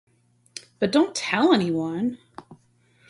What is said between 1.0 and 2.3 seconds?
tell anyone!